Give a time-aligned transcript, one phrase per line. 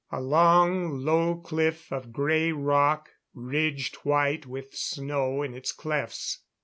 [0.11, 6.39] A long, low cliff of grey rock, ridged white with snow in its clefts.